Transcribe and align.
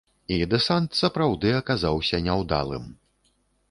І 0.37 0.37
дэсант 0.53 0.97
сапраўды 1.01 1.53
аказаўся 1.61 2.25
няўдалым. 2.31 2.93